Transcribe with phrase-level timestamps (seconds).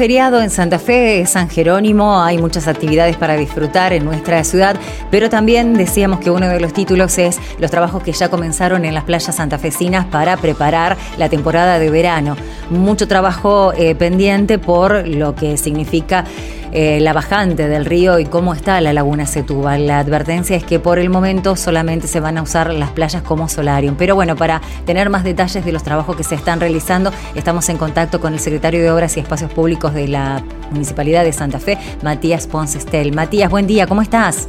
[0.00, 4.74] feriado en Santa Fe, San Jerónimo, hay muchas actividades para disfrutar en nuestra ciudad,
[5.10, 8.94] pero también decíamos que uno de los títulos es los trabajos que ya comenzaron en
[8.94, 12.34] las playas santafesinas para preparar la temporada de verano.
[12.70, 16.24] Mucho trabajo eh, pendiente por lo que significa
[16.72, 19.88] eh, la bajante del río y cómo está la laguna Setúbal.
[19.88, 23.48] La advertencia es que por el momento solamente se van a usar las playas como
[23.48, 23.96] solarium.
[23.98, 27.76] Pero bueno, para tener más detalles de los trabajos que se están realizando, estamos en
[27.76, 31.76] contacto con el secretario de Obras y Espacios Públicos de la Municipalidad de Santa Fe,
[32.02, 33.12] Matías Ponce Estel.
[33.12, 34.46] Matías, buen día, ¿cómo estás?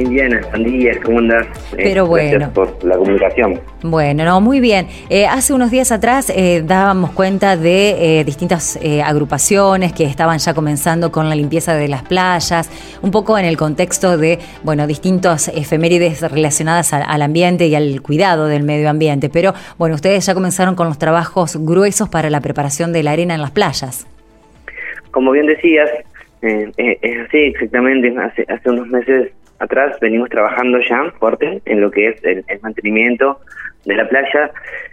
[0.00, 1.46] Indiana, buen día, ¿cómo andás?
[1.72, 2.30] Eh, Pero bueno.
[2.30, 3.60] Gracias por la comunicación.
[3.82, 4.86] Bueno, no, muy bien.
[5.10, 11.10] Eh, hace unos días atrás eh, dábamos cuenta de distintas agrupaciones que estaban ya comenzando
[11.10, 12.70] con la limpieza de las playas,
[13.02, 18.46] un poco en el contexto de, bueno, distintos efemérides relacionadas al ambiente y al cuidado
[18.46, 19.28] del medio ambiente.
[19.28, 23.34] Pero bueno, ustedes ya comenzaron con los trabajos gruesos para la preparación de la arena
[23.34, 24.06] en las playas.
[25.10, 25.88] Como bien decías,
[26.42, 28.14] es así exactamente.
[28.18, 33.40] Hace, hace unos meses atrás venimos trabajando ya fuerte en lo que es el, mantenimiento
[33.84, 34.50] de la playa.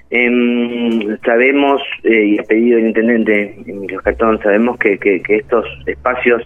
[0.10, 6.44] Em, sabemos, eh, y ha pedido el intendente Emilio Cartón, sabemos que, que, estos espacios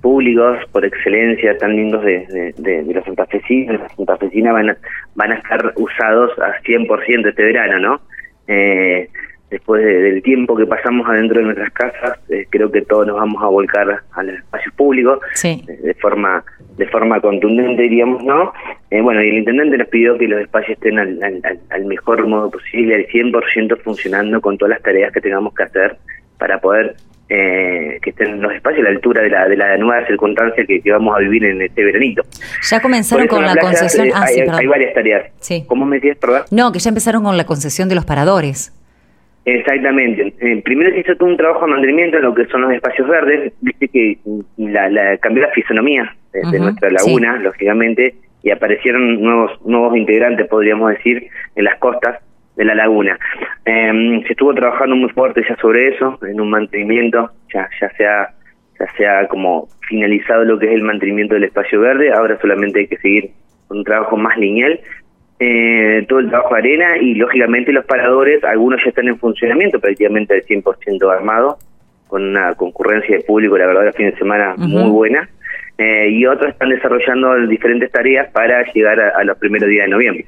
[0.00, 2.26] públicos por excelencia tan lindos de,
[2.58, 4.76] de, de, la Santa Fecina, la Santa Fecina van a,
[5.14, 8.00] van a estar usados a 100% este verano, ¿no?
[8.48, 9.08] Eh,
[9.52, 13.42] después del tiempo que pasamos adentro de nuestras casas, eh, creo que todos nos vamos
[13.42, 15.62] a volcar al espacio público sí.
[15.66, 16.42] de forma
[16.76, 18.50] de forma contundente, diríamos, ¿no?
[18.90, 21.18] Eh, bueno, y el intendente nos pidió que los espacios estén al,
[21.68, 25.98] al, mejor modo posible, al 100% funcionando con todas las tareas que tengamos que hacer
[26.38, 26.96] para poder
[27.28, 30.82] eh, que estén los espacios a la altura de la, de la nueva circunstancia que,
[30.90, 32.22] vamos a vivir en este veranito.
[32.62, 34.08] Ya comenzaron con la, concesión.
[34.14, 35.30] ah, hay, hay, varias tareas.
[35.40, 35.64] Sí.
[35.66, 36.42] ¿Cómo me decías, perdón?
[36.50, 38.72] No, que ya empezaron con la concesión de los paradores.
[39.44, 40.32] Exactamente.
[40.40, 43.08] Eh, primero se hizo todo un trabajo de mantenimiento en lo que son los espacios
[43.08, 43.52] verdes.
[43.60, 44.18] Viste que
[44.56, 50.90] la, la cambió la fisonomía de, nuestra laguna, lógicamente, y aparecieron nuevos nuevos integrantes, podríamos
[50.90, 51.26] decir,
[51.56, 52.20] en las costas
[52.56, 53.18] de la laguna.
[53.64, 58.06] Em, se estuvo trabajando muy fuerte ya sobre eso, en un mantenimiento, ya ya se
[58.06, 58.28] ha,
[58.78, 62.80] ya se ha como finalizado lo que es el mantenimiento del espacio verde, ahora solamente
[62.80, 63.30] hay que seguir
[63.66, 64.78] con un trabajo más lineal
[65.44, 69.80] eh, todo el trabajo de arena y lógicamente los paradores, algunos ya están en funcionamiento,
[69.80, 71.58] prácticamente al 100% armado,
[72.06, 75.28] con una concurrencia de público, la verdad, el fin de semana muy buena,
[75.78, 80.26] eh, y otros están desarrollando diferentes tareas para llegar a los primeros días de noviembre.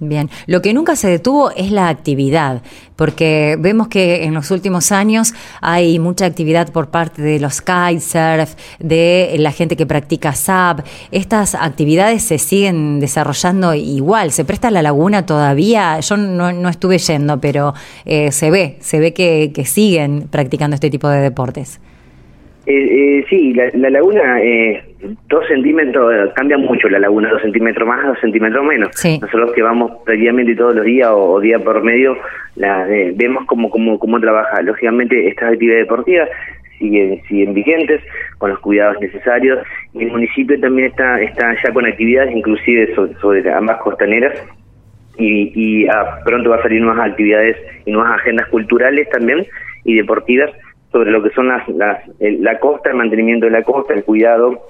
[0.00, 2.62] Bien, lo que nunca se detuvo es la actividad,
[2.96, 8.56] porque vemos que en los últimos años hay mucha actividad por parte de los kitesurf,
[8.80, 10.80] de la gente que practica SAP.
[11.12, 14.32] Estas actividades se siguen desarrollando igual.
[14.32, 16.00] ¿Se presta la laguna todavía?
[16.00, 17.74] Yo no, estuve yendo, pero
[18.04, 21.78] eh, se ve, se ve que, que siguen practicando este tipo de deportes.
[22.66, 24.82] Eh, eh, sí, la, laguna, eh,
[25.28, 28.90] dos centímetros, cambia mucho la laguna, dos centímetros más, dos centímetros menos.
[29.20, 32.16] Nosotros que vamos prácticamente todos los días o, día por medio,
[32.56, 34.62] la, eh, vemos cómo, cómo, cómo trabaja.
[34.62, 36.28] Lógicamente, estas actividades deportivas
[36.78, 38.00] siguen, siguen vigentes,
[38.38, 39.58] con los cuidados necesarios.
[39.92, 44.38] Y el municipio también está, está ya con actividades, inclusive sobre, ambas costaneras.
[45.16, 49.46] Y, y ah, pronto va a salir nuevas actividades y nuevas agendas culturales también
[49.84, 50.50] y deportivas
[50.94, 54.60] sobre lo que son las, las la costa, el mantenimiento de la costa, el cuidado,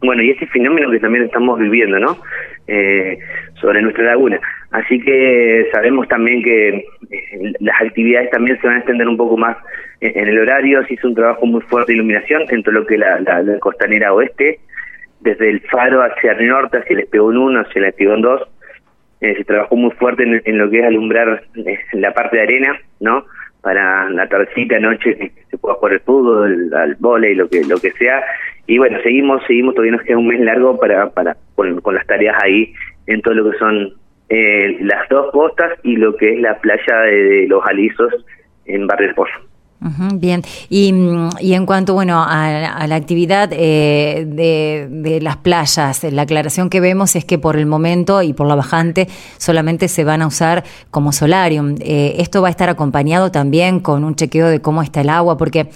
[0.00, 2.18] bueno, y ese fenómeno que también estamos viviendo, ¿no?
[2.66, 3.18] Eh,
[3.60, 4.40] sobre nuestra laguna.
[4.70, 9.36] Así que sabemos también que eh, las actividades también se van a extender un poco
[9.36, 9.56] más
[10.00, 12.98] en, el horario, se hizo un trabajo muy fuerte de iluminación en todo lo que
[12.98, 14.60] la, la, costanera oeste,
[15.20, 18.42] desde el faro hacia el norte, hacia el espigón 1, hacia el espigón 2,
[19.20, 21.42] eh, se trabajó muy fuerte en, lo que es alumbrar
[21.92, 23.24] la parte de arena, ¿no?
[23.60, 27.90] para la tardecita noche se pueda jugar el fútbol, al volei, lo que lo que
[27.92, 28.22] sea.
[28.68, 32.36] Y bueno, seguimos, seguimos, todavía nos queda un mes largo para, para con, las tareas
[32.44, 32.74] ahí
[33.06, 33.94] en todo lo que son
[34.28, 38.12] eh, las dos costas y lo que es la playa de, los alisos
[38.66, 39.48] en Barrio Pozo
[40.14, 40.92] bien, y,
[41.40, 46.80] y, en cuanto bueno a, la actividad eh, de, de, las playas, la aclaración que
[46.80, 50.64] vemos es que por el momento y por la bajante solamente se van a usar
[50.90, 51.76] como solarium.
[51.80, 55.36] Eh, esto va a estar acompañado también con un chequeo de cómo está el agua,
[55.36, 55.68] porque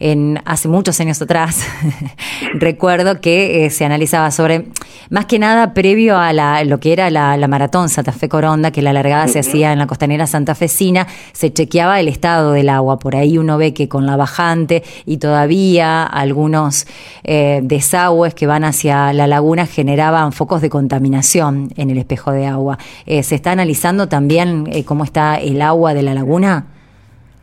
[0.00, 1.60] en, hace muchos años atrás
[2.54, 4.66] recuerdo que eh, se analizaba sobre,
[5.10, 8.70] más que nada previo a la, lo que era la, la maratón Santa Fe Coronda,
[8.70, 12.98] que la largada se hacía en la costanera santafesina, se chequeaba el estado del agua.
[12.98, 16.86] Por ahí uno ve que con la bajante y todavía algunos
[17.24, 22.46] eh, desagües que van hacia la laguna generaban focos de contaminación en el espejo de
[22.46, 22.78] agua.
[23.06, 26.77] Eh, ¿Se está analizando también cómo está el agua de la laguna?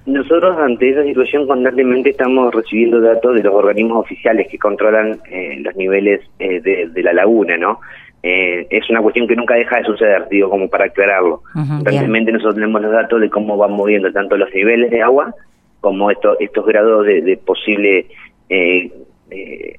[0.05, 5.57] Nosotros ante esa situación constantemente estamos recibiendo datos de los organismos oficiales que controlan eh,
[5.61, 7.79] los niveles eh, de, la laguna, ¿no?
[8.21, 11.41] Eh, es una cuestión que nunca deja de suceder, digo, como para aclararlo.
[11.53, 15.33] Constantemente nosotros tenemos los datos de cómo van moviendo tanto los niveles de agua
[15.81, 18.07] como estos estos grados de, posible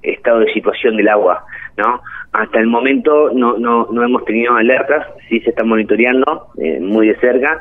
[0.02, 1.44] estado de situación del agua,
[1.76, 2.00] ¿no?
[2.32, 6.48] Hasta el momento no, no, no hemos tenido alertas, sí se está monitoreando
[6.80, 7.60] muy de cerca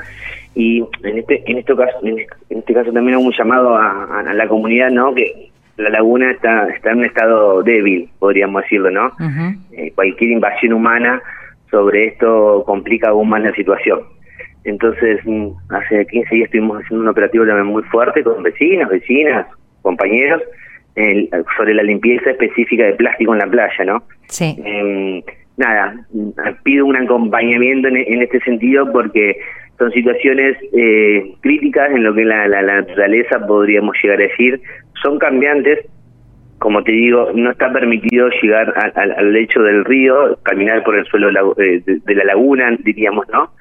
[0.56, 2.20] y en este en este caso en
[2.50, 6.92] este caso también hago un llamado a, la comunidad no que la laguna está está
[6.92, 9.12] en un estado débil podríamos decirlo no
[9.74, 11.22] eh, cualquier invasión humana
[11.70, 14.00] sobre esto complica aún más la situación.
[14.64, 19.48] Entonces mm, hace 15 días estuvimos haciendo un operativo también muy fuerte con vecinos vecinas
[19.82, 20.42] compañeros
[21.58, 24.56] sobre la limpieza específica de plástico en la playa no sí.
[24.64, 25.22] Em,
[25.58, 25.94] nada
[26.64, 29.38] pido un acompañamiento en este sentido porque
[29.78, 34.62] son situaciones eh, críticas en lo que la, la, naturaleza podríamos llegar a decir,
[35.02, 35.86] son cambiantes,
[36.60, 41.56] como te digo, no está permitido llegar al lecho del río, caminar por el suelo
[41.60, 43.52] eh, de, la laguna, diríamos, ¿no?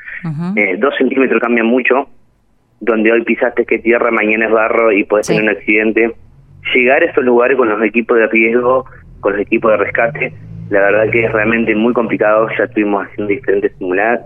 [0.56, 2.08] Eh, dos centímetros cambian mucho,
[2.80, 6.14] donde hoy pisaste que tierra, mañana es barro y puedes tener un accidente.
[6.74, 8.86] Llegar a esos lugares con los equipos de riesgo,
[9.20, 10.32] con los equipos de rescate,
[10.74, 13.72] la verdad que es realmente muy complicado, ya estuvimos haciendo diferentes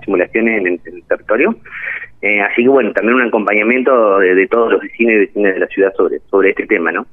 [0.02, 1.54] simulaciones en el, territorio.
[2.20, 5.66] Eh, así que bueno, también un acompañamiento de, todos los vecinos y vecinas de la
[5.68, 7.06] ciudad sobre, sobre este tema, ¿no?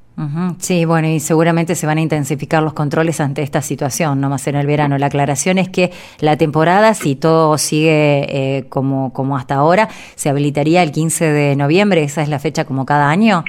[0.60, 4.48] Sí, bueno, y seguramente se van a intensificar los controles ante esta situación, no más
[4.48, 4.98] en el verano.
[4.98, 5.92] La aclaración es que
[6.22, 11.56] la temporada, si todo sigue eh, como, como hasta ahora, se habilitaría el 15 de
[11.58, 13.44] noviembre, esa es la fecha como cada año.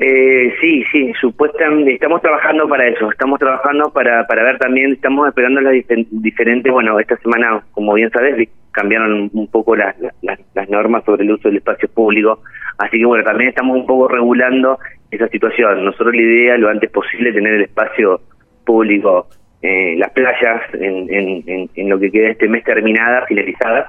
[0.00, 5.26] Eh, sí, sí, supuestamente estamos trabajando para eso, estamos trabajando para, para ver también, estamos
[5.26, 5.74] esperando las
[6.10, 11.32] diferentes, bueno, esta semana, como bien sabes, cambiaron un poco las, las, normas sobre el
[11.32, 12.40] uso del espacio público,
[12.78, 14.78] así que bueno, también estamos un poco regulando
[15.10, 15.84] esa situación.
[15.84, 18.20] Nosotros la idea, lo antes posible, tener el espacio
[18.64, 19.26] público,
[19.62, 23.88] eh, las playas, en, en, en, lo que queda este mes terminadas, finalizadas,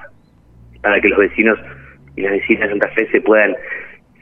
[0.81, 1.59] para que los vecinos
[2.15, 3.55] y las vecinas de Santa Fe se puedan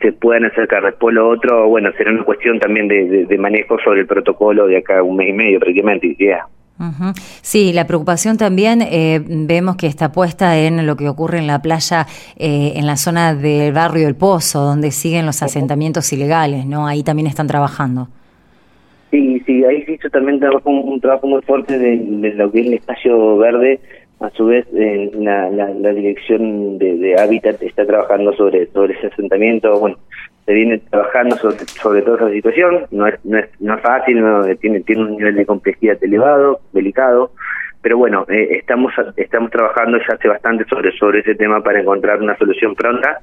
[0.02, 0.84] se puedan acercar.
[0.84, 5.04] Después lo otro, bueno, será una cuestión también de, manejo sobre el protocolo de acá
[5.04, 6.16] un mes y medio prácticamente.
[6.16, 6.48] Yeah.
[7.42, 11.62] Sí, la preocupación también eh, vemos que está puesta en lo que ocurre en la
[11.62, 12.06] playa,
[12.38, 16.86] eh, en la zona del barrio El Pozo, donde siguen los asentamientos ilegales, ¿no?
[16.86, 18.10] Ahí también están trabajando.
[19.10, 22.60] Sí, sí, ahí se hizo también un, un trabajo muy fuerte de, de, lo que
[22.60, 23.80] es el espacio verde
[24.20, 29.80] a su vez, eh, la, la, dirección de, Hábitat está trabajando sobre, sobre ese asentamiento.
[29.80, 29.98] Bueno,
[30.46, 32.88] se viene trabajando sobre, sobre toda esa situación.
[32.92, 34.24] No es, no es, no es fácil,
[34.60, 37.32] tiene, tiene un nivel de complejidad elevado, delicado.
[37.82, 42.22] Pero bueno, eh, estamos estamos trabajando ya hace bastante sobre sobre ese tema para encontrar
[42.22, 43.22] una solución pronta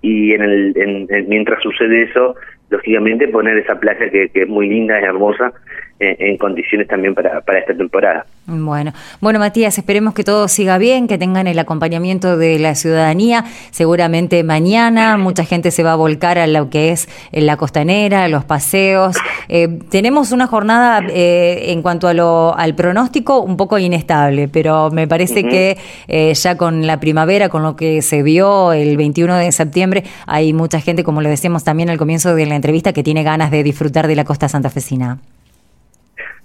[0.00, 2.36] y en el, mientras sucede eso,
[2.70, 5.52] lógicamente poner esa playa que, que es muy linda, es hermosa,
[6.00, 8.24] en, condiciones también para, para esta temporada.
[8.46, 13.44] Bueno, bueno Matías, esperemos que todo siga bien, que tengan el acompañamiento de la ciudadanía.
[13.70, 18.44] Seguramente mañana mucha gente se va a volcar a lo que es la costanera, los
[18.44, 19.16] paseos.
[19.48, 24.90] Eh, tenemos una jornada eh, en cuanto a lo, al pronóstico un poco inestable, pero
[24.90, 29.36] me parece que eh, ya con la primavera, con lo que se vio el 21
[29.36, 33.02] de septiembre, hay mucha gente, como lo decíamos también al comienzo de la entrevista, que
[33.02, 35.18] tiene ganas de disfrutar de la costa santafesina.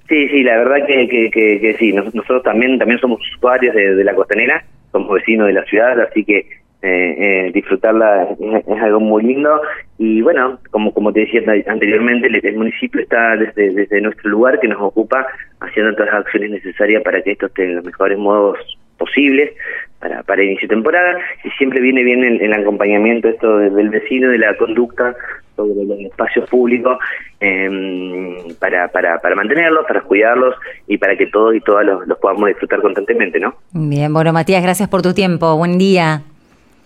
[0.07, 5.13] Sí, sí, la verdad que, sí, nosotros también también somos usuarios de, la costanera, somos
[5.13, 6.45] vecinos de la ciudad, así que
[6.81, 9.61] eh, eh, disfrutarla es, algo muy lindo.
[9.97, 14.81] Y bueno, como como te decía anteriormente, el, municipio está desde, nuestro lugar que nos
[14.81, 15.25] ocupa
[15.61, 18.59] haciendo todas las acciones necesarias para que esto esté en los mejores modos
[18.97, 19.51] posibles
[19.99, 21.17] para, para inicio de temporada.
[21.45, 25.15] Y siempre viene bien el, acompañamiento esto del vecino, de la conducta
[25.55, 26.97] sobre los espacios públicos
[27.39, 30.55] em, para, para, para mantenerlos, para cuidarlos
[30.87, 33.55] y para que todos y todas los, los podamos disfrutar constantemente, ¿no?
[33.71, 36.23] Bien, bueno Matías, gracias por tu tiempo, buen día.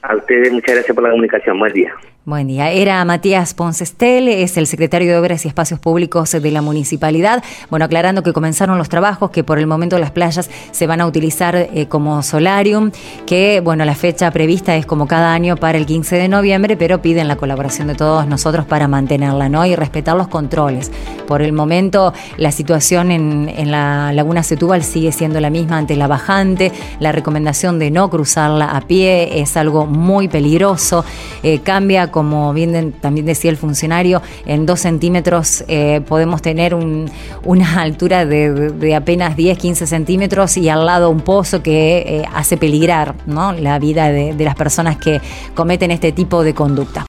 [0.01, 1.93] A ustedes muchas gracias por la comunicación, buen día.
[2.27, 2.71] Buen día.
[2.71, 7.41] Era Matías Poncestel, es el secretario de Obras y Espacios Públicos de la municipalidad.
[7.69, 11.05] Bueno, aclarando que comenzaron los trabajos, que por el momento las playas se van a
[11.05, 12.91] utilizar eh, como solarium,
[13.25, 17.01] que bueno, la fecha prevista es como cada año para el 15 de noviembre, pero
[17.01, 19.65] piden la colaboración de todos nosotros para mantenerla, ¿no?
[19.65, 20.91] Y respetar los controles.
[21.29, 26.07] Por el momento, la situación en, la Laguna Setúbal sigue siendo la misma ante la
[26.07, 26.73] bajante.
[26.99, 31.05] La recomendación de no cruzarla a pie es algo muy peligroso.
[31.41, 37.73] Eh, cambia como bien también decía el funcionario, en dos centímetros eh, podemos tener una
[37.79, 43.13] altura de, apenas 10, 15 centímetros y al lado un pozo que eh, hace peligrar
[43.27, 45.21] la vida de las personas que
[45.53, 47.05] cometen este tipo de conducta.